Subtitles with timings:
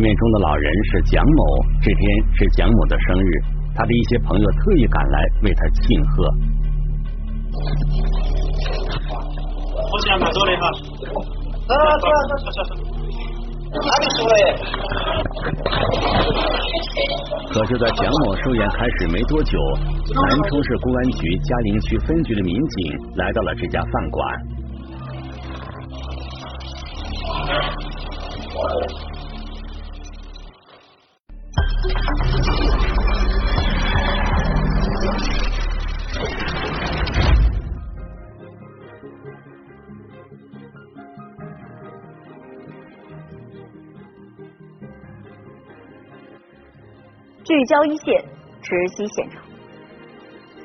[0.00, 1.44] 画面中的老人是蒋某，
[1.82, 2.00] 这天
[2.32, 3.44] 是蒋某的生日，
[3.76, 6.24] 他的一些朋友特意赶来为他庆贺。
[9.92, 10.72] 我先拿走的哈。
[11.68, 12.72] 走走走走走。
[13.76, 14.24] 哪里说
[17.52, 19.58] 可就在蒋某寿宴开始没多久，
[20.16, 24.26] 南充市公安局嘉陵区分局的民警来到了这家饭馆。
[47.60, 48.24] 聚焦一线，
[48.62, 49.42] 直击现场。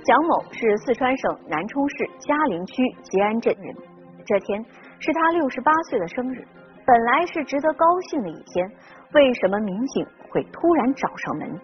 [0.05, 3.75] 蒋某是四川省南充市嘉陵区吉安镇人，
[4.25, 4.63] 这天
[4.99, 6.47] 是他六十八岁的生日，
[6.85, 8.71] 本来是值得高兴的一天，
[9.11, 11.59] 为什么民警会突然找上门？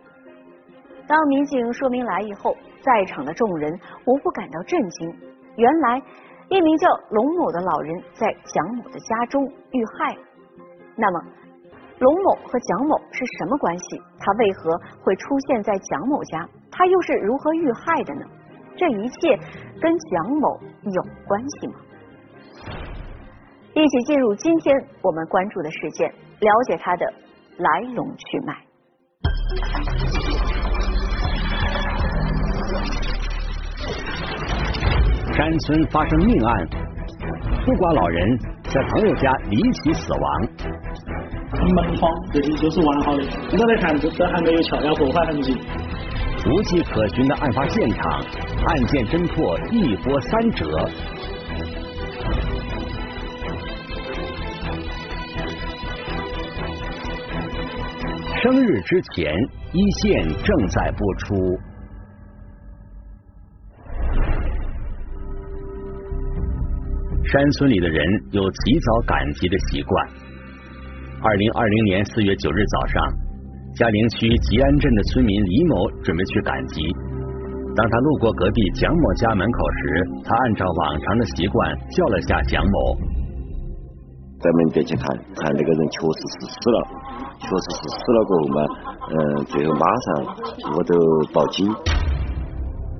[1.07, 3.71] 当民警说明来意后，在场的众人
[4.05, 5.15] 无不感到震惊。
[5.55, 6.01] 原来，
[6.49, 10.17] 一名叫龙某的老人在蒋某的家中遇害。
[10.97, 11.23] 那么？
[12.01, 14.01] 龙某和蒋某是什么关系？
[14.17, 16.49] 他为何会出现在蒋某家？
[16.71, 18.25] 他又是如何遇害的呢？
[18.75, 19.37] 这一切
[19.79, 21.75] 跟蒋某有关系吗？
[23.75, 27.05] 一起进入今天我们关注的事件，了解他的
[27.57, 28.55] 来龙去脉。
[35.37, 36.67] 山村发生命案，
[37.63, 41.10] 孤寡老人在朋友家离奇死亡。
[41.51, 45.53] 门窗这里就是完好的，现在来看这这还没有撬掉破坏痕迹。
[46.47, 48.19] 无迹可寻的案发现场，
[48.65, 50.65] 案件侦破一波三折。
[58.41, 59.31] 生日之前，
[59.71, 61.35] 一线正在播出。
[67.23, 70.20] 山村里的人有及早赶集的习惯。
[71.23, 73.03] 二零二零年四月九日早上，
[73.75, 76.81] 嘉陵区吉安镇的村民李某准备去赶集。
[77.75, 82.97] 当他路过隔壁蒋某家门口时，他按照往常的习惯叫了下蒋某。
[84.39, 85.05] 在门边去看
[85.37, 86.87] 看那个人确实是死了，
[87.37, 88.65] 确实是死了过后嘛，
[89.13, 90.25] 嗯，最后马上
[90.75, 90.95] 我就
[91.31, 91.69] 报警。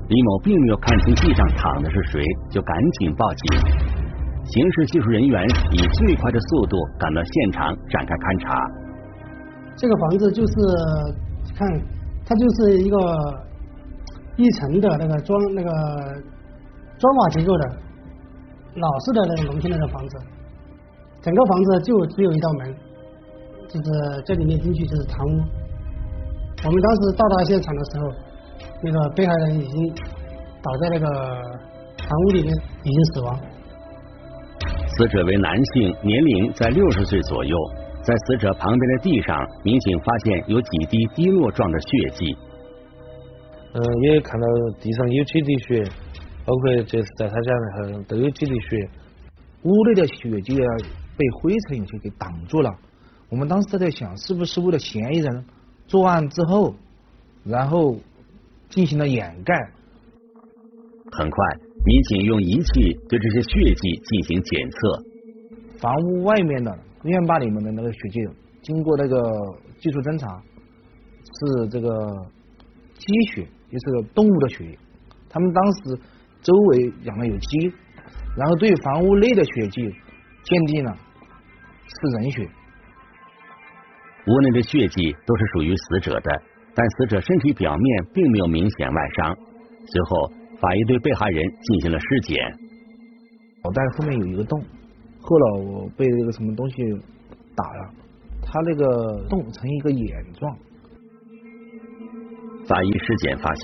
[0.10, 3.91] 李某并没有看清地上躺的是谁，就赶紧报警。
[4.54, 8.52] 刑事技术人员以最快的速度赶到现场展开勘查。
[9.78, 10.54] 这个房子就是
[11.56, 11.66] 看，
[12.26, 12.98] 它就是一个
[14.36, 15.72] 一层的那个砖那个
[17.00, 17.64] 砖瓦结构的
[18.76, 20.18] 老式的那个农村那个房子，
[21.22, 22.76] 整个房子就只有一道门，
[23.70, 25.40] 就是这里面进去就是堂屋。
[26.66, 28.12] 我们当时到达现场的时候，
[28.84, 29.94] 那个被害人已经
[30.62, 31.08] 倒在那个
[31.98, 33.40] 堂屋里面，已经死亡。
[35.02, 37.58] 死者为男性，年龄在六十岁左右。
[38.04, 42.38] 在死者旁边的地上，民警发现有几滴滴落状的血迹。
[43.74, 44.48] 嗯，也看到
[44.80, 45.84] 地上有几滴血，
[46.46, 48.90] 包括这是在他家里头都有几滴血。
[49.64, 50.70] 屋内的血迹啊，
[51.18, 52.72] 被灰尘一些给挡住了。
[53.30, 55.46] 我们当时在想，是不是为了嫌疑人
[55.88, 56.76] 作案之后，
[57.44, 57.96] 然后
[58.70, 59.56] 进行了掩盖？
[61.12, 61.71] 很快。
[61.84, 64.78] 民警用仪器对这些血迹进行检测。
[65.80, 66.72] 房屋外面的
[67.06, 68.20] 院坝里面的那个血迹，
[68.62, 69.18] 经过那个
[69.80, 70.28] 技术侦查，
[71.26, 71.90] 是这个
[72.94, 74.78] 鸡血，就是动物的血液。
[75.28, 76.00] 他们当时
[76.44, 77.74] 周围养了有鸡，
[78.38, 79.82] 然后对房屋内的血迹
[80.44, 80.96] 鉴定了
[81.88, 82.48] 是人血。
[84.28, 86.42] 屋内的血迹都是属于死者的，
[86.76, 89.36] 但死者身体表面并没有明显外伤。
[89.88, 90.41] 随后。
[90.62, 92.38] 法医对被害人进行了尸检，
[93.64, 94.62] 脑袋后面有一个洞，
[95.20, 96.76] 后脑我被那个什么东西
[97.56, 97.90] 打了，
[98.46, 100.56] 他那个洞呈一个眼状。
[102.70, 103.64] 法医尸检发现，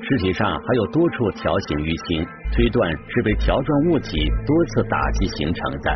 [0.00, 2.24] 尸体上还有多处条形淤青，
[2.56, 4.16] 推断是被条状物体
[4.48, 5.92] 多次打击形成的。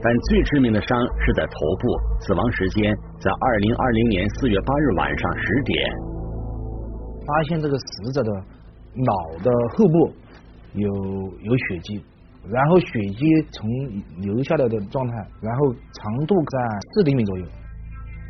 [0.00, 0.94] 但最致命的伤
[1.26, 1.90] 是在头部，
[2.22, 5.74] 死亡时间在二零二零年四月八日晚上十点。
[7.26, 8.30] 发现这个死者的。
[9.04, 9.12] 脑
[9.42, 10.12] 的后部
[10.74, 10.88] 有
[11.42, 12.02] 有血迹，
[12.50, 12.86] 然后血
[13.16, 13.68] 迹从
[14.20, 16.58] 流下来的状态，然后长度在
[16.92, 17.44] 四厘米左右。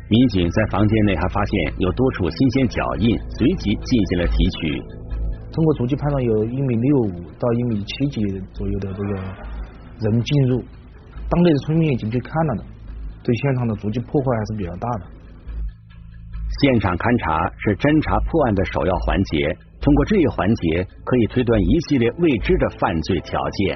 [0.09, 4.81] 民警在房间内还发现有多处新鲜脚印，随即进行了提取。
[5.51, 8.21] 通过足迹判断，有一米六五到一米七几
[8.53, 10.63] 左右的这个人进入，
[11.29, 12.63] 当地的村民已经去看了的，
[13.23, 15.05] 对现场的足迹破坏还是比较大的。
[16.61, 19.57] 现场勘查是侦查破案的首要环节，
[19.89, 23.75] 通过这一环节可以推断一系列未知的犯罪条件。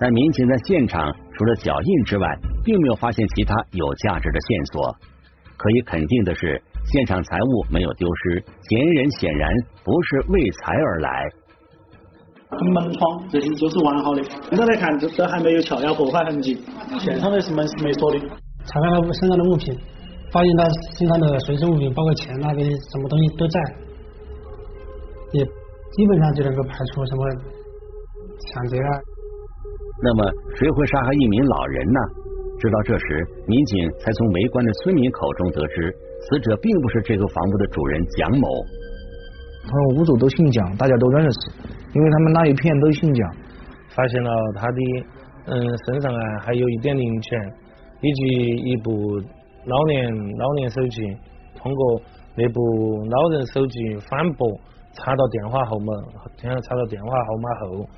[0.00, 2.26] 但民警在现场除了脚印之外，
[2.64, 4.96] 并没有发现其他有价值的线索。
[5.58, 9.52] 可以肯定的是，现场财物没有丢失，嫌疑人显然
[9.84, 11.28] 不是为财而来。
[12.72, 16.56] 门窗这些都是完好的，现在来看这这还没有撬压破坏痕迹，
[16.98, 18.18] 现场的是门是没锁的。
[18.64, 19.76] 查看他身上的物品，
[20.32, 20.64] 发现他
[20.96, 23.60] 身上的随身物品，包括钱那个什么东西都在，
[25.32, 27.22] 也基本上就能够排除什么
[28.52, 28.90] 抢劫啊。
[30.02, 32.00] 那么谁会杀害一名老人呢？
[32.58, 35.94] 直到这时，民警才从围观的村民口中得知，
[36.28, 38.48] 死者并不是这个房屋的主人蒋某。
[39.64, 41.38] 他们屋主都姓蒋，大家都认识，
[41.94, 43.30] 因为他们那一片都姓蒋。
[43.96, 44.80] 发现了他的
[45.46, 47.52] 嗯身上啊还有一点零钱，
[48.00, 48.22] 以及
[48.70, 48.92] 一部
[49.66, 50.06] 老年
[50.38, 51.02] 老年手机。
[51.56, 52.00] 通过
[52.36, 52.60] 那部
[53.10, 54.48] 老人手机反驳，
[54.92, 55.92] 查到电话号码，
[56.36, 57.88] 查到电话号码后，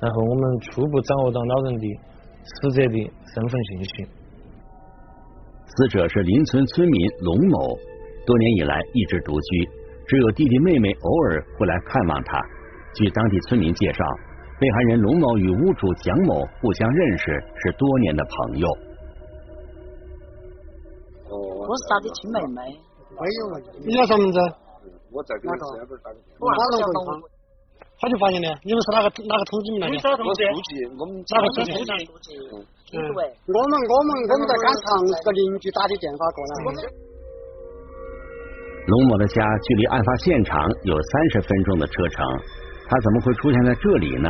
[0.00, 1.86] 然后我们初步掌握到老人的
[2.44, 4.06] 死者的身份信息。
[5.66, 7.76] 死者是邻村村民龙某，
[8.26, 9.70] 多年以来一直独居。
[10.06, 12.38] 只有弟弟妹妹偶尔会来看望他。
[12.94, 14.04] 据当地村民介绍，
[14.60, 17.24] 被害人龙某与屋主蒋某互相认识，
[17.64, 18.68] 是多年的朋友。
[21.30, 22.60] 我是他的亲妹妹。
[23.12, 23.40] 没有，
[23.86, 24.38] 你叫什么名字？
[25.12, 25.54] 我在给哪
[25.84, 26.48] 个打个电话。
[26.50, 27.20] 哪个回访？
[28.00, 28.48] 他就发现的。
[28.66, 29.94] 你们是哪个哪个通知来的？
[29.94, 32.34] 我书记，我们哪个书记？
[32.92, 36.52] 嗯，我们我们我们在赶场是个邻居打的电话过来。
[38.90, 42.26] 龙某的家距离案发现场有三十分钟的车程，
[42.90, 44.28] 他怎么会出现在这里呢？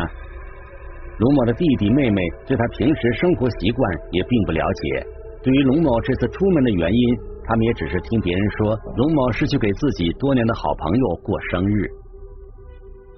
[1.19, 5.07] 龙某的弟弟妹妹对他平时生活习惯也并不了解，
[5.43, 11.89] 对于龙某这次出门的原因，他们也只是听别人说龙某是去给自己多年的好朋友过生日。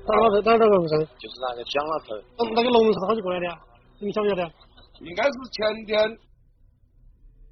[0.06, 0.99] 哪个哪个龙生？
[1.19, 2.12] 就是那个蒋老头。
[2.55, 3.47] 那个龙是好久过来的？
[4.00, 4.43] 你们晓不晓得？
[5.00, 6.19] 应该是前天。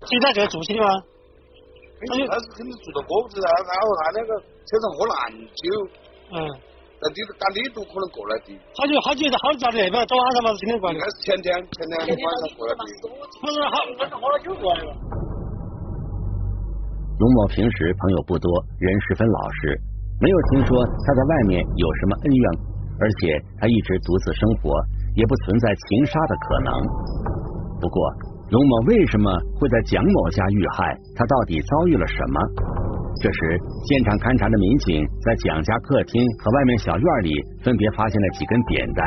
[0.04, 0.88] 就在这住起的吗？
[2.02, 4.34] 他是肯定住到过子啊，然后他那个
[4.66, 5.14] 车上喝烂
[5.54, 5.62] 酒，
[6.34, 6.36] 嗯，
[6.98, 8.50] 在里头打里头可能过来的。
[8.74, 10.94] 好久好久在好久在那边，昨晚上嘛是今天过来。
[10.94, 12.82] 应该是前天，前天晚上过来的。
[13.38, 14.90] 不是好，那是喝了酒过来的。
[17.18, 18.48] 龙某平时朋友不多，
[18.78, 19.78] 人十分老实，
[20.20, 22.44] 没有听说他在外面有什么恩怨，
[23.00, 24.72] 而且他一直独自生活，
[25.14, 26.70] 也不存在情杀的可能。
[27.80, 27.96] 不过。
[28.52, 30.92] 龙某为什么会在蒋某家遇害？
[31.16, 32.36] 他到底遭遇了什么？
[33.16, 33.38] 这时，
[33.88, 37.32] 现场勘查的民警在蒋家客厅和外面小院里
[37.64, 39.00] 分别发现了几根扁担，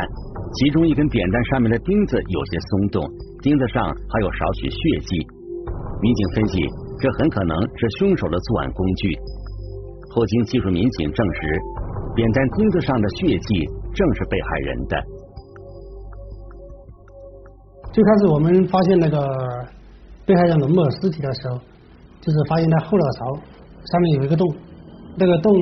[0.57, 3.05] 其中一根扁担上面的钉子有些松动，
[3.45, 5.21] 钉子上还有少许血迹。
[6.01, 6.57] 民警分析，
[6.99, 9.17] 这很可能是凶手的作案工具。
[10.11, 11.39] 后经技术民警证实，
[12.15, 15.03] 扁担钉子上的血迹正是被害人的。
[17.91, 19.27] 最开始我们发现那个
[20.25, 21.57] 被害人龙某尸体的时候，
[22.21, 23.25] 就是发现他后脑勺
[23.91, 24.47] 上面有一个洞，
[25.17, 25.53] 那个洞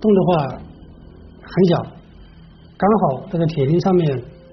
[0.00, 1.82] 洞的话很小，
[2.76, 4.06] 刚好这个铁钉上面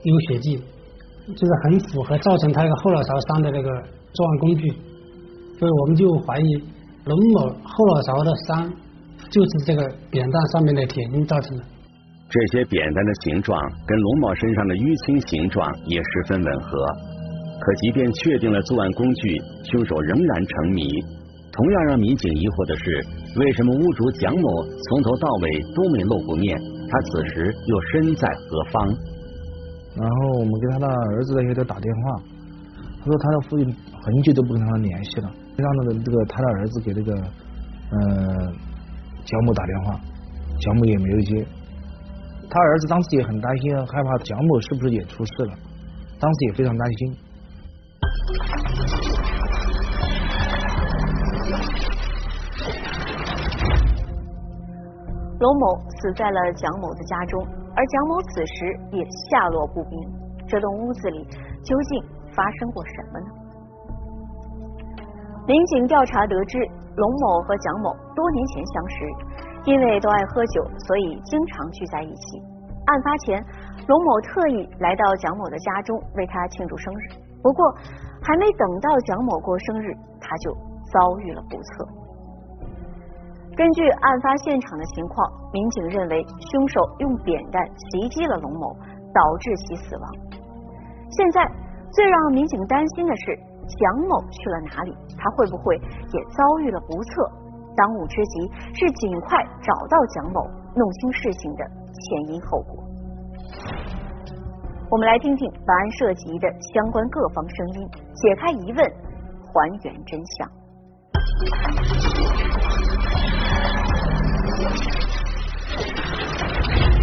[0.03, 3.69] 有血迹，就是很符合造成他那个后脑勺伤的那个
[4.13, 4.73] 作案工具，
[5.61, 6.57] 所以我们就怀疑
[7.05, 8.65] 龙某后脑勺的伤
[9.29, 11.63] 就是这个扁担上面的铁钉造成的。
[12.27, 13.53] 这些扁担的形状
[13.85, 16.73] 跟龙某身上的淤青形状也十分吻合。
[17.61, 19.37] 可即便确定了作案工具，
[19.69, 20.81] 凶手仍然成谜。
[21.53, 22.97] 同样让民警疑惑的是，
[23.37, 26.57] 为什么屋主蒋某从头到尾都没露过面？
[26.89, 28.81] 他此时又身在何方？
[29.93, 32.17] 然后我们给他的儿子那些都打电话，
[32.97, 33.69] 他说他的父亲
[34.01, 38.51] 很久都不跟他联系了，让那个这个他的儿子给那个呃
[39.23, 39.99] 蒋某打电话，
[40.59, 41.45] 蒋某也没有接。
[42.49, 45.53] 他儿子当时也很担心，害怕蒋某是不是也出事了，
[46.19, 47.15] 当时也非常担心。
[55.39, 59.99] 龙某死在了蒋某的家中，而蒋某此时也下落不明。
[60.47, 61.23] 这栋屋子里
[61.63, 62.03] 究竟
[62.35, 63.40] 发生过什么呢？
[65.51, 66.57] 民警调查得知，
[66.95, 68.95] 龙某和蒋某多年前相识，
[69.65, 72.39] 因为都爱喝酒，所以经常聚在一起。
[72.85, 73.43] 案发前，
[73.85, 77.19] 龙某特意来到蒋某的家中为他庆祝生日。
[77.43, 77.69] 不过，
[78.23, 79.91] 还没等到蒋某过生日，
[80.21, 80.53] 他就
[80.87, 81.85] 遭遇了不测。
[83.53, 88.71] 根据案发现场的情况，民警认为凶手用扁担袭击了龙某，
[89.13, 90.07] 导致其死亡。
[91.11, 91.43] 现在
[91.91, 93.37] 最让民警担心的是
[93.67, 94.95] 蒋某去了哪里？
[95.17, 97.29] 他会不会也遭遇了不测？
[97.75, 100.43] 当务之急是尽快找到蒋某，
[100.75, 102.83] 弄清事情的前因后果。
[104.89, 108.85] 我们来听听本案涉及的相关各方声音，解开疑问，
[109.47, 110.49] 还原真相。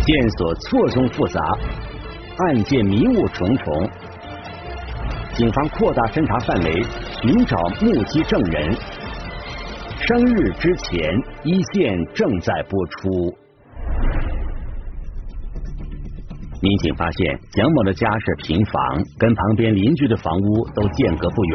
[0.04, 1.40] 线索错综复杂，
[2.46, 3.90] 案件迷雾重重，
[5.38, 6.82] 警方扩大侦查范围，
[7.22, 8.74] 寻找目击证人。
[10.02, 10.98] 生日之前，
[11.46, 13.30] 一线正在播出。
[16.58, 21.44] 民警发现蒋某的家是平房，跟旁边邻居的房屋都间隔不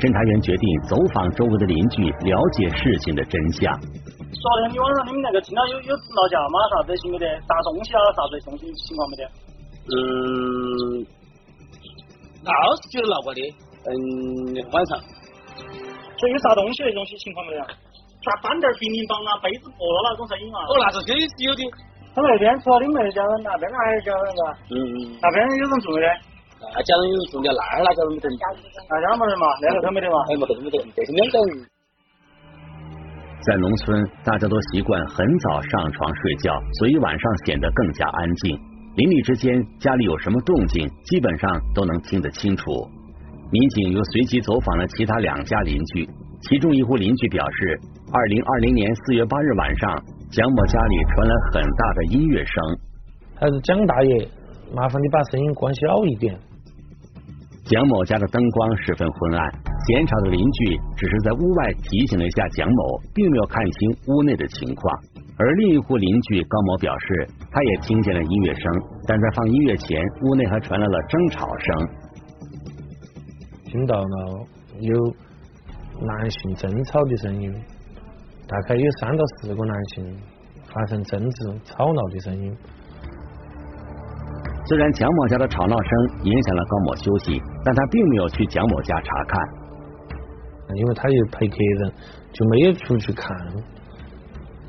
[0.00, 3.68] 侦查员决定走访周围的邻居，了解事情的真相。
[3.76, 6.56] 昨天你晚上你们那个听到有有闹架吗？
[6.72, 7.28] 啥子行没得？
[7.44, 8.00] 砸东西啊？
[8.16, 9.24] 啥子东西情况没得？
[9.88, 9.96] 嗯，
[12.44, 13.40] 闹是觉得闹过的。
[13.86, 13.92] 嗯，
[14.70, 14.98] 晚上。
[16.18, 17.62] 就有砸东西那种情况没得？
[18.26, 20.58] 砸翻点平民房啊，杯子破了那种声音啊？
[20.66, 21.62] 哦，那是肯定是有的。
[22.14, 24.48] 他那边除了你们家人，那边还有家人是吧？
[24.70, 24.96] 嗯嗯。
[25.22, 26.06] 那边有人住没得？
[26.74, 28.26] 那家人有住的，那儿那家人没得。
[28.34, 29.46] 那家没人嘛？
[29.62, 30.18] 那个都没得嘛？
[30.26, 31.50] 哎，没得没得，这是两家人。
[33.46, 33.94] 在农村，
[34.26, 36.50] 大家都习惯很早上床睡觉，
[36.82, 38.58] 所以晚上显得更加安静。
[38.98, 42.64] 邻里之间家里有什么动静，基本上都能听得清楚。
[43.52, 46.04] 民警又随即走访了其他两家邻居，
[46.40, 50.04] 其中一户邻居表示，二零二零年四月八日晚上。
[50.30, 52.54] 蒋某家里传来很大的音乐声，
[53.36, 54.28] 还是蒋大爷，
[54.74, 56.36] 麻烦你把声音关小一点。
[57.64, 59.52] 蒋某家的灯光十分昏暗，
[59.86, 64.98] 闲吵的邻居只是在屋外提醒了一下蒋某，并没有看清屋内的情况。
[65.38, 68.72] 而另一户邻居高某表示，他也听见了音乐声，
[69.06, 71.88] 但在放音乐前，屋内还传来了争吵声，
[73.64, 74.46] 听到了
[74.80, 74.96] 有
[76.04, 77.54] 男性争吵的声音。
[78.48, 80.16] 大概有三到四个男性
[80.72, 82.56] 发生争执、吵闹的声音。
[84.64, 89.40] 虽然蒋某家的吵闹声影响了高某休息，但他并没有去蒋某家查看，
[90.74, 91.92] 因为他有陪客人，
[92.32, 93.30] 就没有出去看。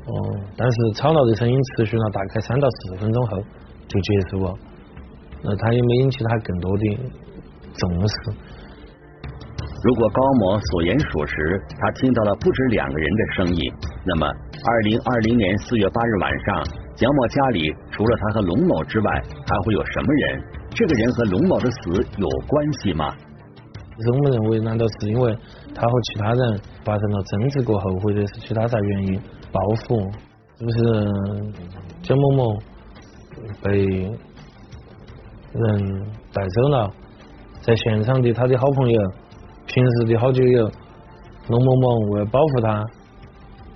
[0.06, 0.12] 哦，
[0.56, 3.38] 但是吵闹的声音持续了大概三到四分钟后
[3.86, 4.54] 就结束了，
[5.42, 6.98] 那他也没引起他更多的
[7.74, 8.14] 重视。
[9.82, 13.72] 如果高某所言属实，他听到了不止两个人的声音，
[14.04, 16.64] 那么二零二零年四月八日晚上，
[16.96, 20.42] 蒋某家里除了他和龙某之外，还会有什么人？
[20.70, 23.14] 这个人和龙某的死有关系吗？
[24.06, 25.34] 我们认为，难道是因为
[25.74, 29.20] 他和其他人发生了争执过后，或者是其他啥原因
[29.52, 30.10] 报复？
[30.58, 30.76] 就是
[32.02, 32.58] 蒋某某
[33.62, 33.70] 被
[35.52, 36.90] 人带走了？
[37.62, 39.00] 在现场的他的好朋友。
[39.66, 40.68] 平时的好酒友
[41.46, 42.84] 龙某某为了保护他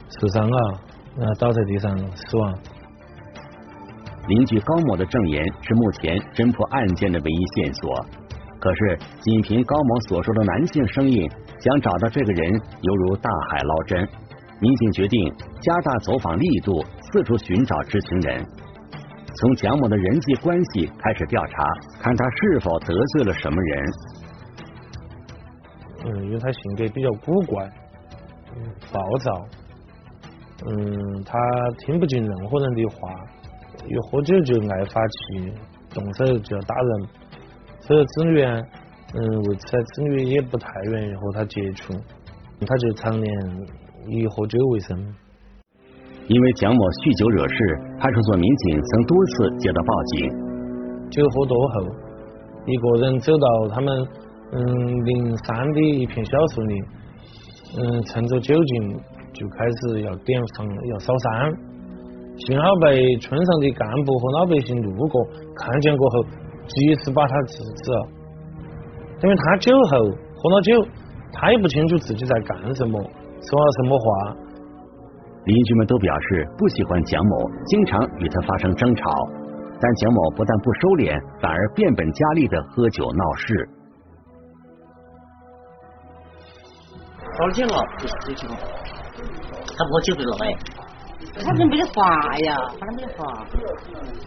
[0.09, 0.81] 受伤了，
[1.16, 2.52] 然后倒在地上死亡。
[4.26, 7.95] 邻居高某的证言是目前侦破案件的唯一线索，
[8.59, 14.09] 可是仅凭高某所说的男性声音，想找到这个人犹如大海捞针。
[14.61, 16.83] 民警决定加大走访力度，
[17.13, 18.45] 四处寻找知情人，
[19.37, 21.65] 从蒋某的人际关系开始调查，
[22.01, 23.85] 看他是否得罪了什么人。
[26.07, 27.69] 嗯，因为他性格比较古怪，
[28.93, 29.33] 暴躁，
[30.67, 31.39] 嗯，他
[31.79, 33.11] 听不进任何人的话，
[33.87, 35.53] 一喝酒就爱发气，
[35.93, 37.09] 动手就要打人，
[37.81, 41.93] 所以子女，嗯，为此子女也不太愿意和他接触，
[42.67, 43.31] 他就常年
[44.09, 44.99] 以喝酒为生。
[46.27, 47.57] 因为蒋某酗酒惹事，
[48.01, 50.13] 派出所民警曾多次接到报警。
[51.11, 51.75] 酒喝多后，
[52.67, 53.89] 一个人走到他们。
[54.53, 56.85] 嗯，灵山的一片小树林，
[57.75, 58.95] 嗯，趁着酒劲
[59.33, 61.51] 就开始要点上要烧山，
[62.37, 65.25] 幸好被村上的干部和老百姓路过
[65.57, 66.23] 看见过后，
[66.69, 68.07] 及时把他制止了。
[69.25, 69.99] 因为他酒后
[70.37, 70.87] 喝了酒，
[71.33, 73.03] 他也不清楚自己在干什么，
[73.49, 74.05] 说了什么话。
[75.45, 79.11] 邻居们都表示不喜欢蒋某，经常与他发生争吵，
[79.79, 83.69] 但蒋某不但不收敛，反而变本加厉的喝酒闹事。
[87.37, 88.15] 喝酒了，不是
[89.77, 90.57] 他不酒醉了哎，
[91.45, 93.45] 他人没得法呀，他没得法，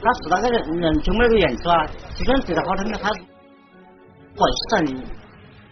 [0.04, 4.86] 他是那个人人就没个原则啊，就算对他好，他没他坏神。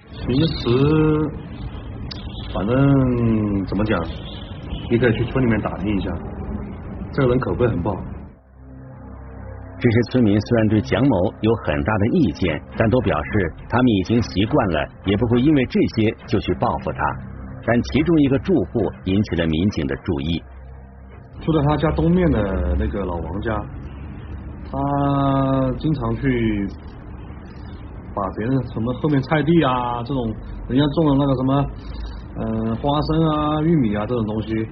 [0.09, 0.63] 其实，
[2.55, 4.01] 反正怎么讲，
[4.89, 6.09] 你可以去村里面打听一下，
[7.11, 7.97] 这个人口碑很不好。
[9.77, 16.99] 这些村民虽然对蒋某有很大的意见，但都表示他们已经习惯了，也不会因为这些就去报复他。
[17.67, 20.41] 但其中一个住户引起了民警的注意。
[21.41, 23.53] 住在他家东面的那个老王家，
[24.71, 26.67] 他经常去
[28.15, 30.25] 把别人什么后面菜地啊这种
[30.69, 31.65] 人家种的那个什么
[32.37, 34.67] 嗯花生啊玉米啊这种东西，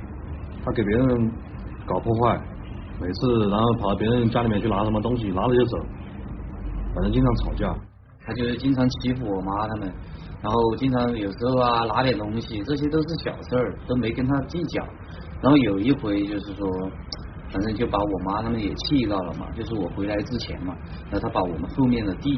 [0.66, 1.32] 他给别人
[1.86, 2.38] 搞破坏，
[3.00, 5.78] 每次然后跑到别人家里面去拿什么东西，拿了就走，
[6.94, 7.74] 反正经常吵架。
[8.26, 9.94] 他就是经常欺负我妈他们，
[10.42, 14.82] 然后经常有时候啊拿点东西，这些都是小事儿，都没跟他计较。
[15.42, 16.66] 然后有一回就是说，
[17.52, 20.74] 反正就把我妈他们也气到了嘛，就是我回来之前嘛，
[21.12, 22.34] 然后他把我们后面的地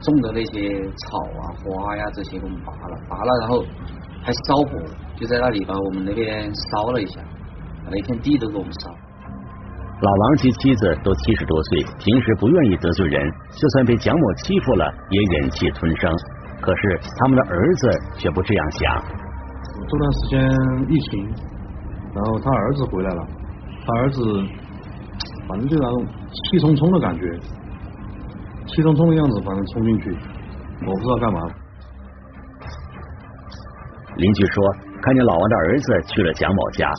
[0.00, 3.62] 种的那些草啊花呀这些给我们拔了，拔了然后
[4.22, 4.78] 还烧火，
[5.16, 7.20] 就在那里把我们那边烧了一下，
[7.84, 8.90] 把那片地都给我们烧。
[8.90, 16.10] 老王及妻子都七十多岁，平时不愿意得罪人，就算被蒋某欺负了也忍气吞声。
[16.60, 19.04] 可是他们的儿子却不这样想。
[19.88, 20.40] 这段时间
[20.88, 21.28] 疫情。
[22.14, 23.26] 然后他儿子回来了，
[23.86, 24.22] 他儿子
[25.48, 27.22] 反正就那种气冲冲的感觉，
[28.66, 30.10] 气冲冲的样子，反正冲进去，
[30.86, 31.40] 我不知道干嘛。
[34.16, 34.64] 邻居说，
[35.02, 36.90] 看见老王的儿子去了蒋某家，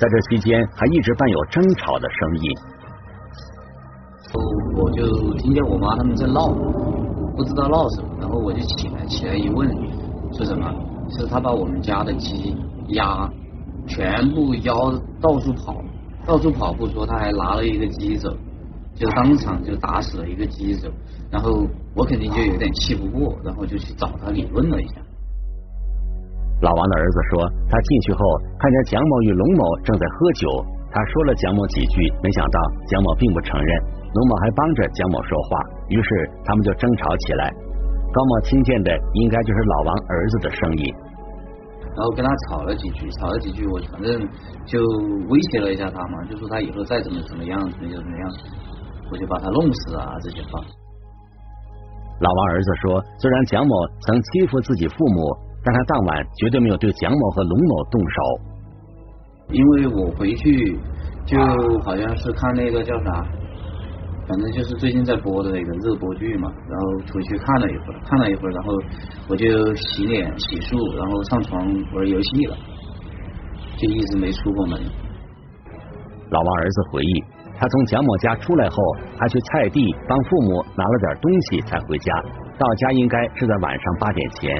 [0.00, 2.52] 在这期间还一直伴有争吵的声音。
[4.76, 6.48] 我就听见我妈他们在闹，
[7.36, 9.68] 不知道闹什么，然后我就起来，起来一问，
[10.32, 10.72] 是什么？
[11.10, 12.56] 是他把我们家的鸡。
[12.88, 13.26] 鸭
[13.86, 15.74] 全部腰到处跑，
[16.26, 18.30] 到处跑不说，他还拿了一个鸡走，
[18.94, 20.86] 就当场就打死了一个鸡走。
[21.30, 24.96] 然后我肯定就有点气不过，然后就去找他理论了一下。
[26.64, 28.24] 老王的儿子说，他进去后
[28.56, 30.48] 看见蒋某与龙某正在喝酒，
[30.88, 33.70] 他说了蒋某几句，没想到蒋某并不承认，
[34.16, 35.60] 龙某还帮着蒋某说话，
[35.92, 36.08] 于是
[36.42, 37.52] 他们就争吵起来。
[38.14, 40.94] 高某听见的应该就是老王儿子的声音。
[41.94, 44.18] 然后跟他吵了几句，吵了几句，我反正
[44.64, 44.80] 就
[45.28, 48.32] 威胁了一下他嘛，就说他以后再怎么怎么样，怎么怎么样，
[49.12, 50.64] 我就把他弄死啊这些话。
[52.20, 53.74] 老王儿子说，虽然蒋某
[54.06, 58.18] 曾欺负自己父母，但他当晚绝对没有对蒋某和龙某动手。
[59.48, 60.78] 因为我回去
[61.24, 61.38] 就
[61.82, 63.26] 好像是看那个叫啥。
[64.26, 68.72] 反正就是最近在播的那个热播剧嘛，然后回去看了一会儿，看了一会儿，然后
[69.28, 71.60] 我就洗脸洗漱，然后上床
[71.92, 72.56] 玩游戏了，
[73.76, 74.80] 就一直没出过门。
[76.30, 77.24] 老王儿子回忆，
[77.60, 78.76] 他从蒋某家出来后，
[79.20, 82.10] 还去菜地帮父母拿了点东西才回家，
[82.56, 84.56] 到家应该是在晚上八点前。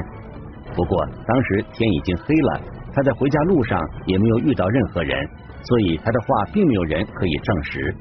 [0.75, 2.61] 不过当时天已经黑了，
[2.93, 5.29] 他在回家路上也没有遇到任何人，
[5.63, 7.95] 所以他的话并没有人可以证实。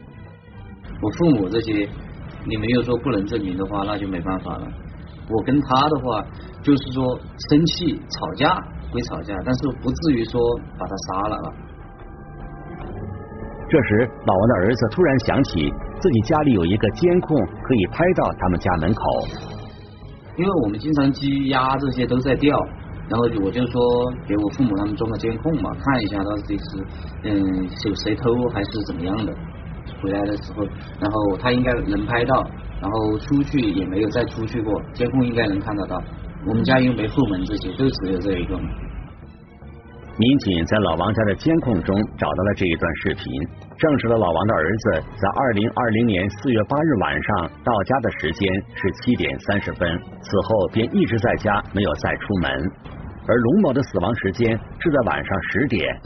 [1.01, 1.87] 我父母这些，
[2.45, 4.67] 你没有说不能证明的话，那就没办法了。
[5.29, 6.25] 我跟他的话，
[6.61, 8.55] 就是说生气吵架
[8.91, 10.39] 归吵架，但是不至于说
[10.77, 11.53] 把他杀了了。
[13.69, 19.03] 这时，老王的儿子突然想起自己家里有一个监控，可以拍到他们家门口。
[20.37, 22.57] 因为我们经常鸡鸭这些都在掉，
[23.07, 23.81] 然后我就说
[24.27, 26.83] 给我父母他们装个监控嘛，看一下到底是
[27.23, 29.33] 嗯有谁偷还是怎么样的。
[30.01, 30.63] 回来的时候，
[30.99, 32.41] 然后他应该能拍到，
[32.81, 36.01] 然后出去也没有再出去过，监控应该能看得到。
[36.45, 38.57] 我们家又没后门，这些都只有这一个。
[40.15, 43.25] 民警在老王家的监控中找到了这一段视频，
[43.79, 49.89] 证实了老王的儿子在二零二零年四月八日晚上到家的时间是七点三十分，
[50.21, 52.71] 此后便一直在家，没有再出门。
[53.25, 55.99] 而龙某的死亡时间是在晚上十点，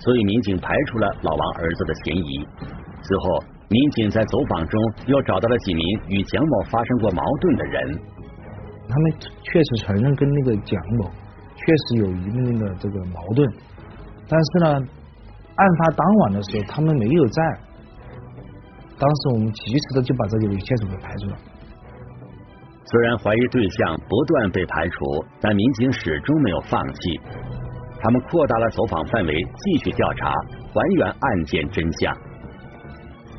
[0.00, 2.48] 所以民警排除了老王儿子的嫌疑。
[3.00, 8.00] 随后，民警在走访中又找到了几名与蒋某发生过矛盾的人。
[8.88, 11.10] 他们确实承认跟那个蒋某
[11.66, 13.44] 确实有一定的这个矛盾，
[14.28, 14.70] 但是呢，
[15.56, 17.42] 案发当晚的时候他们没有在。
[18.96, 21.36] 当时我们及时的就把这些线索给排除了。
[22.84, 27.20] 虽然怀疑对象不断被排除，但民警始终没有放弃。
[27.98, 30.32] 他们扩大了走访范围，继续调查，
[30.72, 32.16] 还原案件真相。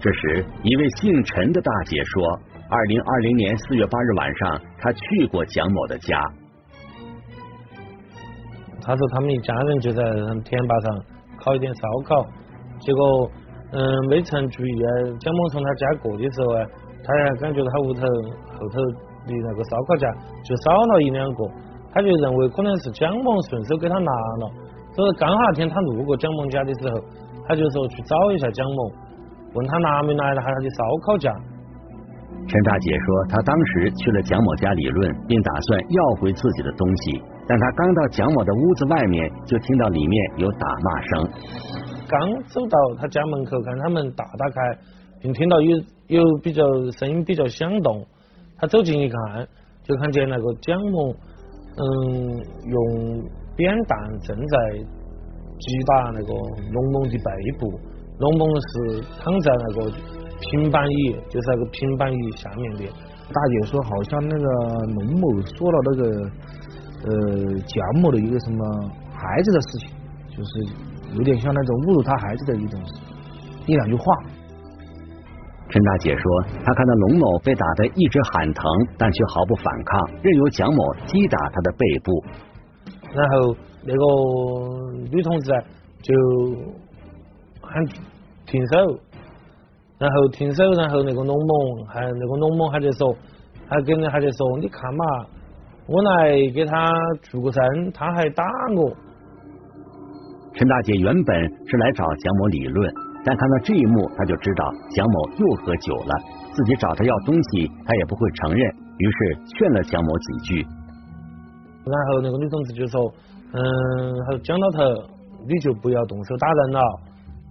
[0.02, 6.20] 这时，一位姓陈的大姐说：“二零二零年四月八日晚上，她去过蒋某的家。
[8.88, 10.02] 他说他们一家人就在
[10.48, 10.98] 田坝上
[11.44, 12.24] 烤一点烧烤，
[12.80, 13.30] 结果
[13.76, 16.64] 嗯没曾注意啊，蒋某从他家过的时候啊，
[17.04, 18.02] 他还感觉他屋头
[18.56, 18.80] 后头
[19.28, 20.08] 的那个烧烤架
[20.42, 21.44] 就少了一两个，
[21.92, 24.50] 他就认为可能是蒋某顺手给他拿了，
[24.96, 26.96] 所以刚那天他路过蒋某家的时候，
[27.46, 28.92] 他就说去找一下蒋某。”
[29.56, 31.32] 问他拿没拿他的烧烤架，
[32.48, 41.30] 陈大姐说，她当时去了蒋某家理论，并打算要回自己的东西，但他刚到蒋某的屋子外面，就听到里面有打骂声。
[42.08, 44.80] 刚走到他家门口，看他们大打开，
[45.22, 46.64] 并听到有有比较
[46.98, 48.06] 声音比较响动，
[48.58, 49.48] 他走近一看，
[49.84, 51.84] 就看见那个蒋某，嗯，
[52.66, 53.24] 用
[53.56, 56.34] 扁担正在击打那个
[56.74, 57.80] 龙某的背部，
[58.20, 59.92] 龙某是躺在那个
[60.40, 62.84] 平板椅，就是那个平板椅下面的。
[63.30, 64.46] 大姐说，好像那个
[64.96, 66.32] 龙某说了那个
[67.04, 69.90] 呃蒋某的一个什么孩子的事情，
[70.36, 70.98] 就是。
[71.16, 72.78] 有点像那种侮辱他孩子的一种
[73.66, 74.04] 一两句话。
[75.70, 78.64] 陈大姐说，她看到龙某被打得一直喊疼，
[78.98, 82.24] 但却毫不反抗，任由蒋某击打他的背部。
[83.16, 83.56] 然后
[83.86, 84.04] 那个
[85.10, 85.50] 女同志
[86.04, 86.14] 就
[87.62, 87.86] 喊
[88.46, 89.00] 停手，
[89.98, 93.16] 然后停手，然后那个龙某还那个龙某还在说，
[93.66, 95.06] 还跟还在说，你看嘛，
[95.88, 96.86] 我来给他
[97.24, 98.44] 出个声，他还打
[98.76, 98.94] 我。
[100.54, 106.14] 陈大姐原本是来找蒋某理论，但看到这一幕，她就知道蒋某又喝酒了，
[106.52, 108.60] 自己找他要东西，他也不会承认，
[108.98, 110.62] 于是劝了蒋某几句。
[111.86, 113.00] 然后那个女同志就说
[113.54, 113.64] ：“嗯，
[114.26, 114.80] 他说蒋老头，
[115.48, 116.82] 你就不要动手打人了，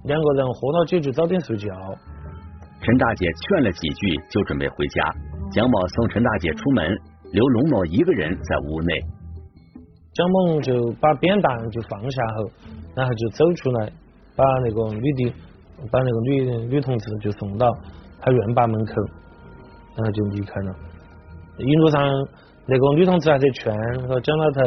[0.05, 1.69] 两个人喝了酒就早点睡觉。”
[2.83, 5.15] 陈大姐劝了几句，就准备回家。
[5.51, 6.99] 蒋某送陈大姐出门，
[7.33, 9.01] 留龙某一个人在屋内。
[10.13, 12.51] 蒋某就把扁担就放下后。
[12.97, 13.93] 然后就走出来，
[14.35, 15.31] 把那个女的，
[15.93, 17.71] 把那个女女同志就送到
[18.19, 18.95] 他院坝门口，
[19.95, 20.75] 然后就离开了。
[21.59, 22.03] 一路上，
[22.65, 23.71] 那个女同志还在劝
[24.07, 24.63] 说蒋老头，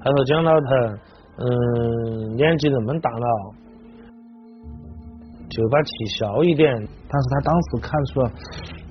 [0.00, 0.66] 他说蒋老头，
[1.38, 3.26] 嗯，年纪那么大了，
[5.50, 6.72] 就把气消一点。
[6.76, 8.30] 但是他当时看出了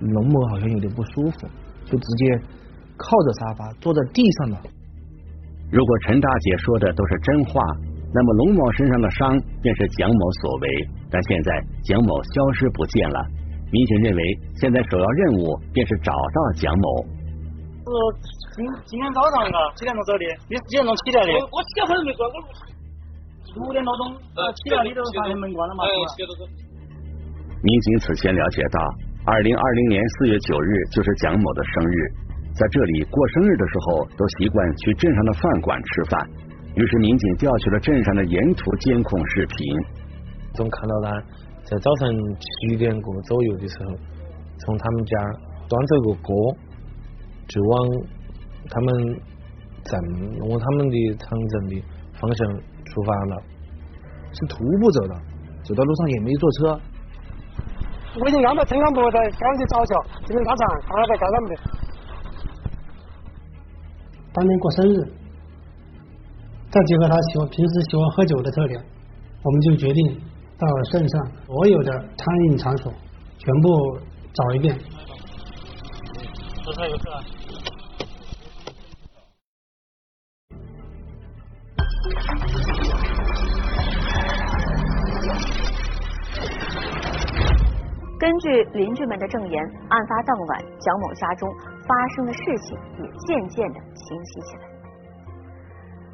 [0.01, 1.47] 龙某好像有点不舒服，
[1.85, 2.41] 就直接
[3.01, 4.57] 靠着沙发坐在地上了。
[5.71, 7.61] 如果陈大姐说的都是真话。
[8.13, 10.67] 那么龙某身上的伤便是蒋某所为，
[11.09, 13.23] 但现在蒋某消失不见了。
[13.71, 14.21] 民警认为，
[14.59, 17.07] 现在首要任务便是找到蒋某。
[17.07, 17.87] 是
[18.51, 20.27] 今今天早上啊，几点钟走的？
[20.51, 21.31] 你几点钟起来的？
[21.39, 22.35] 我我几点钟没关，我
[23.63, 24.11] 五点多钟
[24.59, 25.87] 起来，你都发现门关了嘛？
[27.63, 28.77] 民警此前了解到，
[29.23, 31.95] 二零二零年四月九日就是蒋某的生日，
[32.53, 36.29] 在这里过生日的时候，都习惯去镇上的饭馆吃饭。
[36.75, 39.57] 于是，民警调取了镇上的沿途监控视频，
[40.53, 41.23] 总看到他
[41.63, 43.91] 在早晨七点过左右的时候，
[44.59, 45.17] 从他们家
[45.67, 46.55] 端着个锅，
[47.47, 47.89] 就往
[48.69, 49.19] 他们
[49.83, 49.99] 镇
[50.49, 51.83] 往他们的城镇的
[52.13, 52.47] 方向
[52.85, 53.41] 出发了，
[54.31, 55.15] 是徒步走的，
[55.63, 56.79] 走到路上也没坐车。
[58.19, 59.93] 我已经安排陈干部在赶去找去，
[60.25, 61.55] 今天早上，看他在干什么的。
[64.33, 64.95] 当天过生日。
[66.71, 68.81] 再结合他喜欢平时喜欢喝酒的特点，
[69.43, 70.21] 我们就决定
[70.57, 72.93] 到镇上所有的餐饮场所
[73.37, 73.99] 全部
[74.31, 74.77] 找一遍。
[76.65, 77.03] 有车有车。
[88.17, 91.49] 根据邻居们的证言，案发当晚蒋某家中
[91.87, 94.63] 发生的事情也渐渐的清晰起来。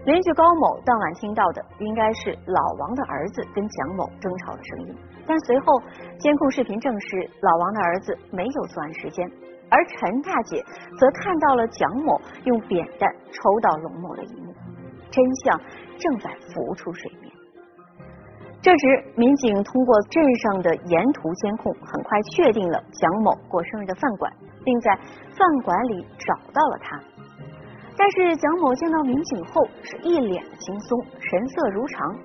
[0.06, 4.96] 邻居高某当晚听到的应该是老王的儿子跟蒋某争吵的声音，
[5.28, 5.82] 但随后
[6.18, 9.30] 监控视频证实老王的儿子没有作案时间，
[9.70, 10.64] 而陈大姐
[10.98, 14.54] 则看到了蒋某用扁担抽到龙某的一幕，
[15.12, 15.60] 真相
[16.00, 17.34] 正在浮出水面。
[18.62, 24.32] 这时，民警通过镇上的沿途监控，很快确定了蒋某过生日的饭馆，
[24.68, 24.94] 并在
[25.32, 27.00] 饭馆里找到了他。
[27.96, 32.16] 但是蒋某见到民警后是一脸的轻松，神色如常。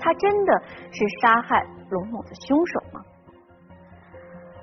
[0.00, 3.02] 他真的是杀害龙某的凶手吗？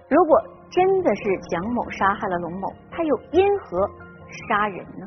[0.08, 3.86] 如果真的是蒋某杀害了龙某，他又因何
[4.48, 5.06] 杀人呢？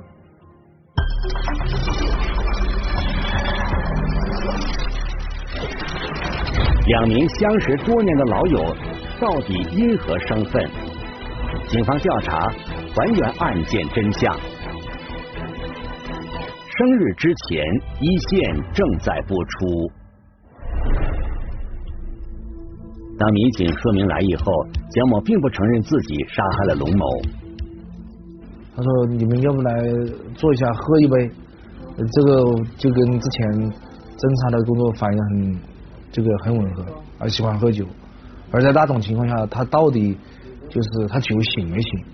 [6.87, 8.77] 两名相识多年的老友
[9.19, 10.88] 到底因何生分？
[11.69, 12.49] 警方调查，
[12.95, 14.35] 还原案件真相。
[16.79, 17.63] 生日之前，
[18.01, 19.91] 一线正在播出。
[23.19, 24.51] 当民警说明来意后，
[24.93, 27.07] 蒋某并不承认自己杀害了龙某。
[28.75, 29.71] 他说：“你们要不来
[30.37, 31.31] 坐一下，喝一杯？
[31.99, 32.45] 这个
[32.79, 33.51] 就跟之前
[34.17, 35.61] 侦查的工作反应很，
[36.13, 36.87] 这个很吻合。
[37.19, 37.85] 而喜欢喝酒，
[38.53, 40.17] 而在那种情况下，他到底
[40.71, 42.05] 就是他酒醒没醒？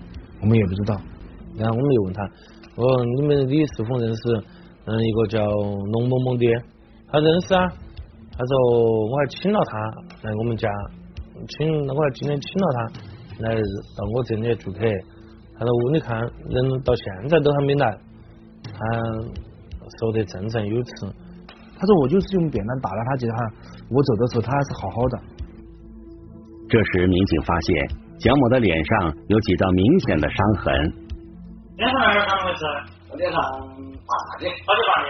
[0.41, 0.95] 我们也不知道。
[1.57, 2.23] 然后我们又问他，
[2.75, 4.21] 哦，你们你是否认识
[4.85, 6.45] 嗯一个叫龙某某的？
[7.07, 7.71] 他认识啊。
[8.37, 9.79] 他说我还请了他
[10.27, 10.67] 来我们家，
[11.47, 13.61] 请我还今天请了他来到
[14.13, 14.79] 我这里做客。
[15.57, 17.97] 他说你看人到现在都还没来，
[18.63, 18.79] 他
[19.99, 21.07] 说得振振有词。
[21.77, 23.33] 他说我就是用扁担打了他几下，
[23.89, 25.19] 我走的时候他还是好好的。
[26.67, 27.87] 这时民警发现
[28.19, 30.73] 蒋某的脸上有几道明显的伤痕。
[31.77, 32.63] 脸上哪儿伤回事？
[33.15, 35.09] 脸上大的，好久大的？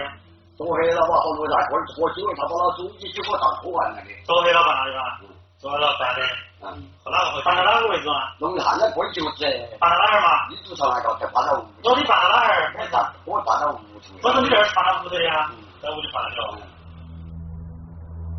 [0.56, 1.14] 昨黑了吧？
[1.22, 4.10] 好多大锅喝酒，他把老书记就给我上喝完了的。
[4.24, 4.74] 昨黑了吧？
[4.84, 4.98] 那个，
[5.58, 6.20] 昨黑了饭的。
[6.66, 6.82] 嗯。
[7.04, 7.42] 和哪个回？
[7.42, 8.34] 搬到哪个位置啊？
[8.40, 9.46] 龙汉那过就是。
[9.78, 10.28] 搬到哪儿嘛？
[10.50, 11.64] 你住上那个，才搬到屋。
[11.82, 12.74] 昨天搬到哪儿？
[12.74, 14.10] 我搬，我搬到屋头。
[14.22, 15.50] 我说你这儿搬到屋头的呀？
[15.80, 16.58] 在屋里搬了。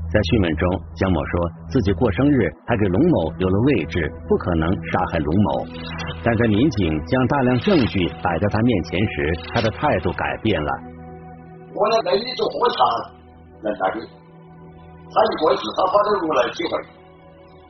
[0.07, 0.63] 在讯问中，
[0.95, 1.31] 江某说
[1.67, 5.49] 自己过生日还给龙某留了位置，不可能杀害龙某。
[6.23, 10.71] 但在民警将大量证据摆在他面前时，他的态度改变了。
[11.75, 12.79] 我那跟你做喝茶，
[13.61, 14.07] 人家的，
[15.11, 16.71] 他一过去，他跑到屋来几回。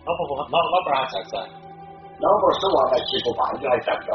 [0.06, 1.42] 老婆婆，老老伴还在噻？
[1.42, 4.14] 老婆死完了，媳妇半夜还在叫，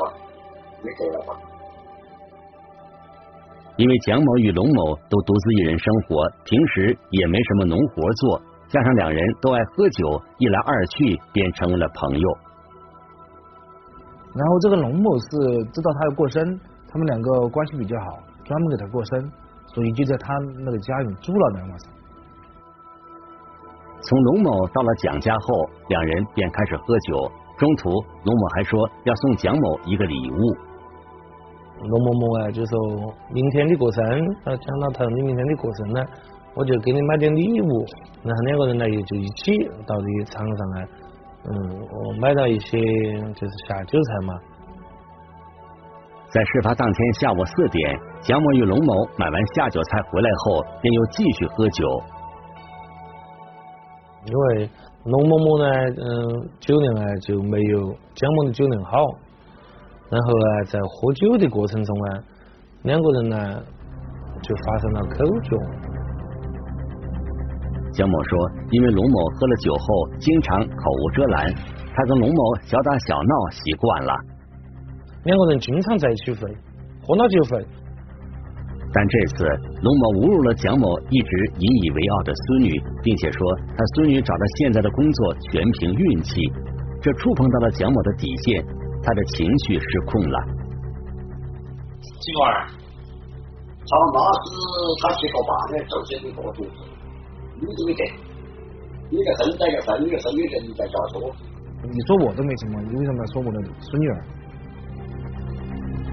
[0.79, 1.35] 没得了吧？
[3.77, 12.29] 因为蒋某与龙某都独自一人生活，平时也没什么农活做，加上两人都爱喝酒，一来二去便成为了朋友。
[14.35, 15.27] 然后这个龙某是
[15.73, 19.31] 知道他要过生，他们两个关系比较好，专门给他过生。
[19.75, 21.91] 所以就在他那个家里住了两晚上。
[24.03, 27.33] 从龙某到了蒋家后，两人便开始喝酒。
[27.57, 30.72] 中途，龙某还说要送蒋某一个礼物。
[31.89, 32.79] 龙某某啊，就说
[33.33, 34.05] 明天你过生，
[34.45, 36.01] 啊，蒋老头，你明天你过生呢，
[36.55, 37.87] 我就给你买点礼物。
[38.23, 40.89] 然后两个人呢，也就一起到这个场上来，
[41.49, 42.79] 嗯，我买到一些
[43.35, 44.35] 就是下酒菜嘛。
[46.31, 52.03] 在事发当天下午四点，蒋某与龙某买完下酒菜回来后，便又继续喝酒。
[54.25, 54.71] 因为
[55.05, 55.69] 龙某某呢，
[55.99, 57.81] 嗯，酒量啊就没有
[58.15, 59.05] 蒋某的酒量好，
[60.13, 62.09] 然后啊，在喝酒的过程中啊，
[62.83, 63.37] 两个人呢
[64.43, 65.57] 就发生了口角。
[67.93, 69.87] 蒋某说，因为龙某喝了酒后
[70.19, 71.55] 经常口无遮拦，
[71.95, 74.13] 他跟龙某小打小闹习惯了。
[75.25, 76.57] 两个人经常在一起睡，
[77.07, 77.67] 喝了就睡。
[78.93, 79.45] 但这次
[79.81, 83.41] 龙某侮辱了蒋某一直引以为傲的孙女，并且说
[83.73, 86.53] 他孙女找到现在的工作全凭运气，
[87.01, 88.63] 这触碰到了蒋某的底线，
[89.03, 90.39] 他的情绪失控了。
[92.01, 92.67] 几个儿？
[93.83, 94.51] 他妈是
[95.03, 96.71] 他七个半的，就这一个同事，
[97.61, 97.67] 你
[99.11, 101.21] 你个生带个生，你个生女在家说。
[101.83, 104.25] 你说我都没什么，你为什么要说我的孙女儿？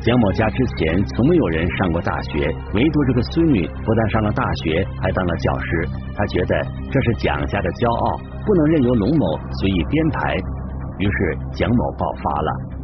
[0.02, 5.88] 蒋某家之前从没有人上过大学，唯独这个孙女不但上了大学，还当了教师。
[6.16, 10.36] 他觉得这是蒋家的骄傲，不能任由龙某随意编排。
[10.98, 12.79] 于是蒋某爆发了。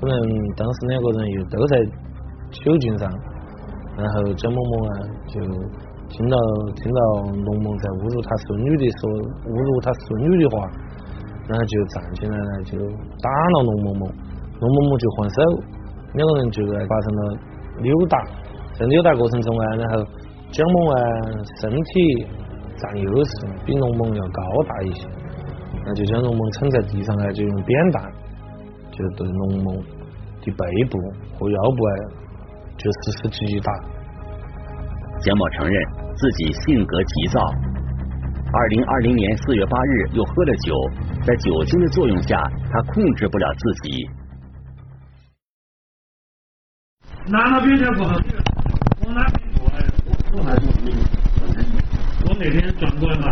[0.00, 0.16] 可能
[0.56, 1.76] 当时两个人又都在
[2.50, 3.12] 酒劲上，
[3.96, 4.92] 然后蒋某某啊
[5.28, 5.40] 就
[6.08, 6.36] 听到
[6.74, 9.10] 听到龙某在侮辱他孙女的说
[9.44, 10.66] 侮辱他孙女的话，
[11.46, 12.78] 然后就站起来了，就
[13.20, 15.36] 打了龙某某，龙某某就还手。
[16.14, 17.38] 两个人就发生了
[17.82, 18.18] 扭打，
[18.74, 20.04] 在扭打过程中啊，然后
[20.50, 20.96] 蒋某啊
[21.60, 22.26] 身体
[22.76, 25.06] 占优势，比龙某要高大一些，
[25.86, 28.02] 那就将龙某撑在地上啊，就用扁担
[29.00, 29.72] 就对龙某
[30.42, 30.98] 的背部
[31.38, 31.92] 和腰部啊
[32.76, 33.72] 就实施击打。
[35.20, 35.82] 蒋某承认
[36.14, 37.40] 自己性格急躁，
[38.52, 40.74] 二零二零年四月八日又喝了酒，
[41.24, 44.08] 在酒精的作用下，他控制不了自己。
[47.26, 48.20] 拿了冰条过后，
[49.04, 49.84] 我哪边过来？
[50.06, 50.08] 我
[50.38, 50.60] 我还是
[52.26, 53.26] 我那天转过来嘛，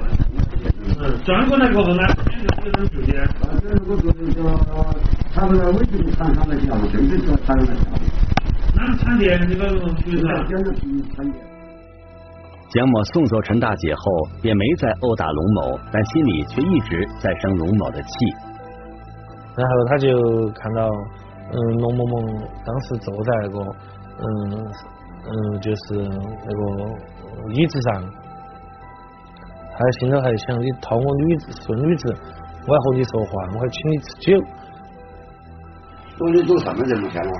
[1.01, 3.01] 嗯，转过来过后呢，边就有人注
[5.39, 7.77] 他们来违纪产他们讲，真正说产来讲。
[8.75, 9.39] 哪产电？
[9.49, 10.27] 这个属于啥？
[10.49, 10.81] 讲的是
[11.15, 11.39] 产电。
[12.71, 14.03] 蒋某送走陈大姐后，
[14.43, 18.11] 也没再殴打龙某，但心里却一直在生龙某的气。
[19.57, 20.09] 然后他就
[20.55, 20.91] 看到。
[21.51, 22.15] 嗯，龙某某
[22.63, 23.59] 当时坐在那个
[24.21, 24.29] 嗯
[25.25, 26.63] 嗯，就是那个
[27.55, 28.05] 椅子上，
[29.73, 32.15] 他心头还想你掏我女子孙女子，
[32.67, 34.39] 我还和你说话，我还请你吃酒。
[36.19, 37.35] 说你做什么人不像啊？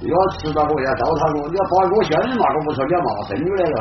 [0.00, 3.78] 你要吃到我，要糟蹋我，你要把我先人骂个不说，你要骂孙女来了。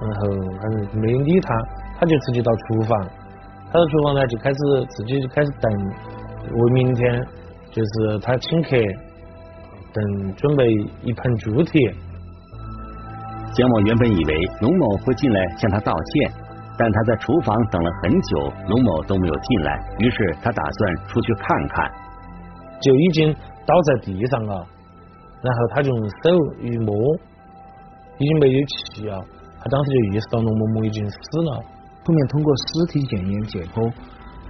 [0.00, 0.20] 然后
[0.56, 1.52] 反正没有理他，
[1.98, 2.96] 他就直接到厨房，
[3.68, 4.58] 他到厨房呢就开始
[4.88, 5.66] 自己就开始等，
[6.48, 7.26] 为明天。
[7.72, 8.70] 就是他请客，
[9.94, 10.66] 等准备
[11.04, 11.78] 一盆猪蹄。
[13.54, 16.32] 蒋某原本以为龙某会进来向他道歉，
[16.76, 21.88] 但他在厨房等了很久，龙某都没有进来，于是他打算出去看看，
[22.80, 23.34] 就已经
[23.66, 24.66] 倒在地上了，
[25.42, 26.14] 然后他就用手
[26.62, 26.94] 一摸，
[28.18, 29.22] 已经没有气了，
[29.58, 31.62] 他当时就意识到龙某某已经死了。
[32.02, 33.92] 后面通过尸体检验解剖，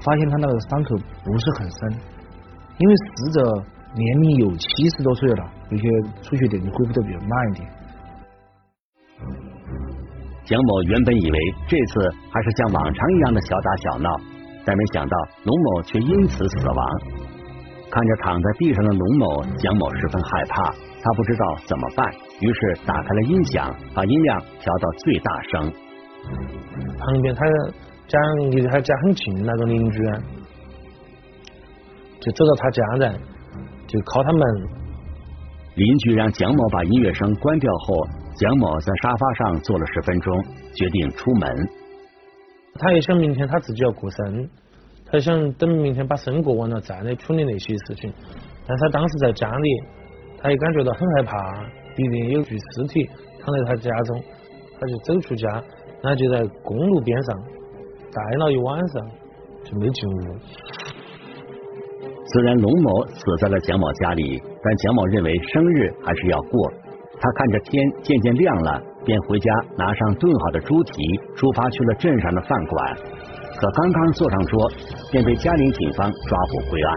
[0.04, 2.00] 发现他那个伤口不是很深，
[2.78, 3.64] 因为死者
[3.94, 5.84] 年龄有七十多岁了，有些
[6.22, 7.68] 出血点就恢复的比较慢一点。
[10.44, 11.38] 蒋某原本以为
[11.68, 12.00] 这次
[12.32, 14.10] 还是像往常一样的小打小闹，
[14.64, 17.00] 但没想到龙某却因此死亡。
[17.90, 22.06] 看着躺在地上的龙某，蒋某十分害怕，他不知道怎么办，
[22.40, 25.72] 于是打开了音响，把音量调到最大声。
[26.98, 27.44] 旁边他
[28.06, 28.18] 家
[28.50, 29.98] 离他家很近那个邻居，
[32.20, 33.18] 就走到他家来，
[33.86, 34.40] 就敲他门。
[35.74, 38.06] 邻居让蒋某把音乐声关掉后。
[38.36, 41.68] 蒋某在沙发上坐了十分钟，决定出门。
[42.78, 44.48] 他也想明天他自己要过生，
[45.10, 48.12] 他想等明天把生过完了再来处理那些事情。
[48.66, 49.68] 但他当时在家里，
[50.40, 51.64] 他也感觉到很害怕，
[51.96, 53.08] 毕竟有具尸体
[53.40, 54.22] 躺在他家中，
[54.78, 55.62] 他就走出家，
[56.02, 57.36] 那就在公路边上
[58.12, 59.06] 待了一晚上，
[59.64, 60.38] 就没进屋。
[62.32, 66.72] 虽然龙某死在了蒋某家里，但蒋某认为生日还是要过。
[67.22, 70.92] 他看着天渐渐亮了，便回家拿上炖好的猪蹄，
[71.36, 72.96] 出发去了镇上的饭馆。
[73.60, 74.70] 可刚刚坐上桌，
[75.12, 76.96] 便被嘉陵警方抓捕归案。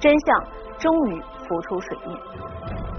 [0.00, 0.44] 真相
[0.76, 2.18] 终于浮出水面，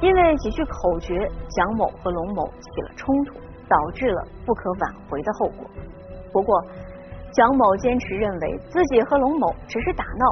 [0.02, 3.34] 因为几句口诀，蒋某和龙某起了冲突。
[3.70, 5.70] 导致了不可挽回的后果。
[6.32, 6.58] 不过，
[7.34, 10.26] 蒋某坚持认为自己和龙某只是打闹，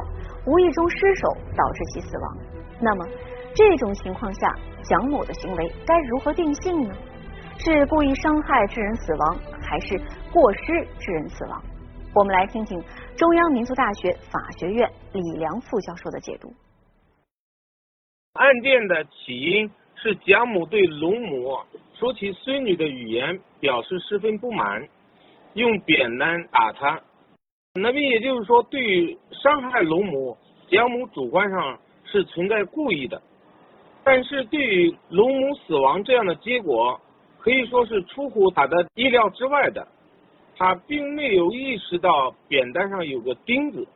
[0.46, 2.36] 无意中失手导致其死亡。
[2.80, 3.06] 那么，
[3.54, 6.94] 这种情况下，蒋某的行为该如何定性呢？
[7.58, 9.98] 是故意伤害致人死亡，还是
[10.32, 11.62] 过失致人死亡？
[12.14, 12.82] 我们来听听
[13.16, 16.52] 中央民族大学法学院李良副教授的解读。
[18.34, 21.64] 案件的起因是蒋某对龙某。
[21.98, 24.86] 说其孙女的语言表示十分不满，
[25.54, 27.00] 用扁担打他。
[27.76, 30.36] 那么也就是说，对于伤害龙母，
[30.68, 33.20] 蒋某主观上是存在故意的，
[34.02, 37.00] 但是对于龙母死亡这样的结果，
[37.38, 39.86] 可以说是出乎他的意料之外的。
[40.56, 43.86] 他并没有意识到扁担上有个钉子，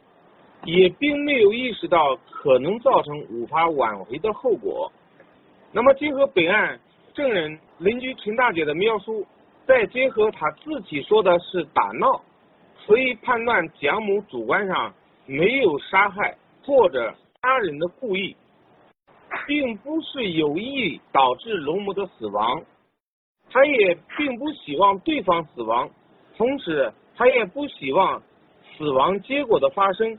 [0.64, 4.92] 也并没有意识到可能造成无法挽回的后果。
[5.72, 6.78] 那么结合本案。
[7.12, 9.26] 证人邻居陈大姐的描述，
[9.66, 12.22] 再结合她自己说的是打闹，
[12.90, 14.92] 所以判断蒋某主观上
[15.24, 18.36] 没有杀害或者杀人的故意，
[19.46, 22.60] 并不是有意导致龙某的死亡，
[23.48, 25.88] 他也并不希望对方死亡，
[26.36, 28.20] 同时他也不希望
[28.76, 30.18] 死亡结果的发生，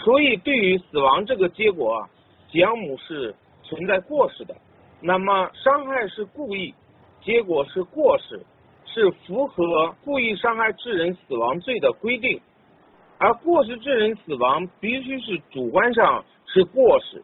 [0.00, 2.10] 所以对于死亡这个结果啊，
[2.52, 4.54] 蒋某是存在过失的。
[5.00, 6.74] 那么伤害是故意，
[7.22, 8.38] 结果是过失，
[8.96, 12.40] 是符合故意伤害致人死亡罪的规定。
[13.18, 17.22] 而过失致人死亡必须是主观上是过失，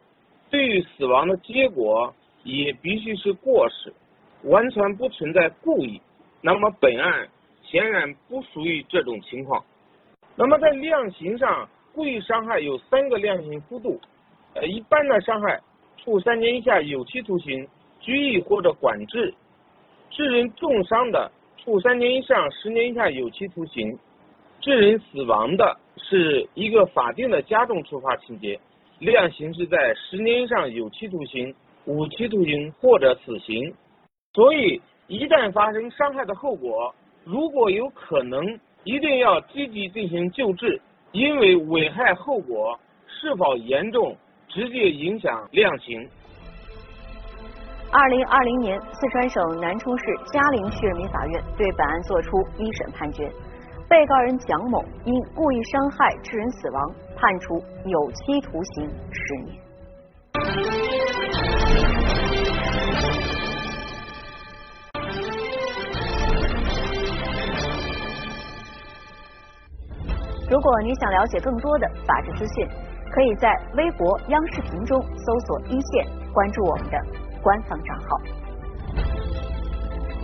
[0.51, 3.91] 对于死亡的结果也必须是过失，
[4.43, 5.99] 完全不存在故意。
[6.41, 7.27] 那么本案
[7.63, 9.63] 显然不属于这种情况。
[10.35, 13.99] 那么在量刑上，故意伤害有三个量刑幅度，
[14.53, 15.59] 呃，一般的伤害。
[15.97, 17.67] 处三年以下有期徒刑、
[17.99, 19.33] 拘役或者管制；
[20.11, 21.31] 致人重伤的，
[21.63, 23.97] 处三年以上十年以下有期徒刑；
[24.59, 28.59] 致人死亡的，是一个法定的加重处罚情节，
[28.99, 31.55] 量刑是在十年以上有期徒刑、
[31.85, 33.73] 无期徒刑或者死刑。
[34.33, 36.93] 所以，一旦发生伤害的后果，
[37.23, 40.81] 如果有可能，一定要积极进行救治，
[41.13, 44.15] 因为危害后果是否严重。
[44.49, 46.07] 直接影响量刑。
[47.95, 53.31] 二零二零年，四川省南充市嘉陵区人民法院对本案作出一审判决，
[53.87, 59.59] 被告人蒋某因故意伤害致人死亡，判处有期徒刑十年。
[70.49, 72.67] 如果你想了解更多的法治资讯。
[73.13, 76.97] 可以在微博、央视频中搜索“一线”，关注我们的
[77.43, 78.19] 官方账号。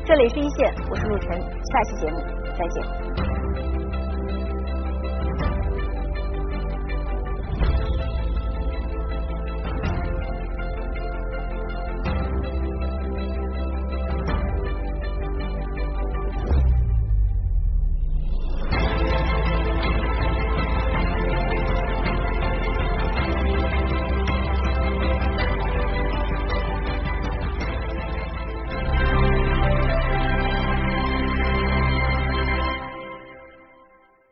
[0.06, 1.40] 这里是一线我是陆晨
[1.72, 2.18] 下期节目
[2.58, 3.29] 再见。